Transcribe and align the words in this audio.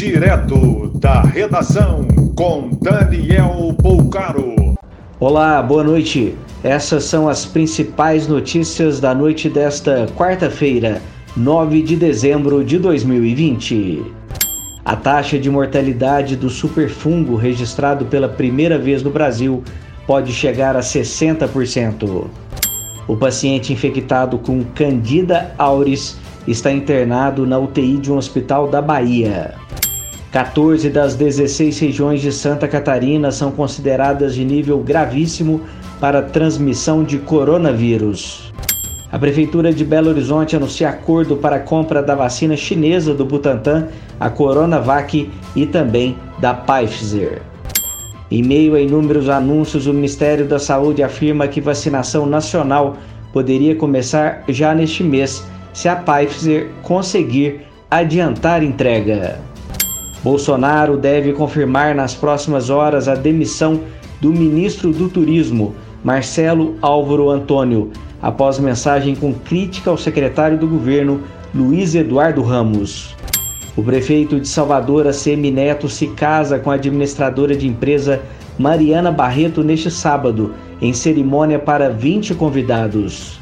Direto 0.00 0.92
da 0.94 1.20
redação 1.20 2.08
com 2.34 2.70
Daniel 2.80 3.76
Poucaro. 3.82 4.74
Olá, 5.20 5.62
boa 5.62 5.84
noite. 5.84 6.34
Essas 6.64 7.04
são 7.04 7.28
as 7.28 7.44
principais 7.44 8.26
notícias 8.26 8.98
da 8.98 9.14
noite 9.14 9.50
desta 9.50 10.06
quarta-feira, 10.16 11.02
9 11.36 11.82
de 11.82 11.96
dezembro 11.96 12.64
de 12.64 12.78
2020. 12.78 14.02
A 14.86 14.96
taxa 14.96 15.38
de 15.38 15.50
mortalidade 15.50 16.34
do 16.34 16.48
superfungo 16.48 17.36
registrado 17.36 18.06
pela 18.06 18.26
primeira 18.26 18.78
vez 18.78 19.02
no 19.02 19.10
Brasil 19.10 19.62
pode 20.06 20.32
chegar 20.32 20.76
a 20.76 20.80
60%. 20.80 22.24
O 23.06 23.16
paciente 23.18 23.70
infectado 23.70 24.38
com 24.38 24.64
Candida 24.64 25.54
auris 25.58 26.16
está 26.48 26.72
internado 26.72 27.46
na 27.46 27.58
UTI 27.58 27.98
de 27.98 28.10
um 28.10 28.16
hospital 28.16 28.66
da 28.66 28.80
Bahia. 28.80 29.60
14 30.30 30.88
das 30.90 31.16
16 31.16 31.76
regiões 31.80 32.20
de 32.20 32.30
Santa 32.30 32.68
Catarina 32.68 33.32
são 33.32 33.50
consideradas 33.50 34.32
de 34.32 34.44
nível 34.44 34.78
gravíssimo 34.78 35.60
para 35.98 36.22
transmissão 36.22 37.02
de 37.02 37.18
coronavírus. 37.18 38.52
A 39.10 39.18
Prefeitura 39.18 39.72
de 39.72 39.84
Belo 39.84 40.10
Horizonte 40.10 40.54
anuncia 40.54 40.88
acordo 40.88 41.36
para 41.36 41.56
a 41.56 41.60
compra 41.60 42.00
da 42.00 42.14
vacina 42.14 42.56
chinesa 42.56 43.12
do 43.12 43.24
Butantan, 43.24 43.88
a 44.20 44.30
Coronavac 44.30 45.28
e 45.56 45.66
também 45.66 46.16
da 46.38 46.54
Pfizer. 46.54 47.42
Em 48.30 48.40
meio 48.40 48.76
a 48.76 48.80
inúmeros 48.80 49.28
anúncios, 49.28 49.88
o 49.88 49.92
Ministério 49.92 50.46
da 50.46 50.60
Saúde 50.60 51.02
afirma 51.02 51.48
que 51.48 51.60
vacinação 51.60 52.24
nacional 52.24 52.96
poderia 53.32 53.74
começar 53.74 54.44
já 54.48 54.72
neste 54.72 55.02
mês 55.02 55.44
se 55.74 55.88
a 55.88 55.96
Pfizer 55.96 56.70
conseguir 56.82 57.62
adiantar 57.90 58.62
entrega. 58.62 59.49
Bolsonaro 60.22 60.96
deve 60.96 61.32
confirmar 61.32 61.94
nas 61.94 62.14
próximas 62.14 62.68
horas 62.68 63.08
a 63.08 63.14
demissão 63.14 63.80
do 64.20 64.30
ministro 64.30 64.92
do 64.92 65.08
Turismo, 65.08 65.74
Marcelo 66.04 66.76
Álvaro 66.82 67.30
Antônio, 67.30 67.90
após 68.20 68.58
mensagem 68.58 69.14
com 69.14 69.32
crítica 69.32 69.90
ao 69.90 69.96
secretário 69.96 70.58
do 70.58 70.66
governo, 70.66 71.22
Luiz 71.54 71.94
Eduardo 71.94 72.42
Ramos. 72.42 73.16
O 73.76 73.82
prefeito 73.82 74.38
de 74.38 74.46
Salvador, 74.46 75.06
ACM 75.06 75.50
Neto, 75.50 75.88
se 75.88 76.08
casa 76.08 76.58
com 76.58 76.70
a 76.70 76.74
administradora 76.74 77.56
de 77.56 77.66
empresa 77.66 78.20
Mariana 78.58 79.10
Barreto 79.10 79.62
neste 79.62 79.90
sábado, 79.90 80.54
em 80.82 80.92
cerimônia 80.92 81.58
para 81.58 81.88
20 81.88 82.34
convidados. 82.34 83.40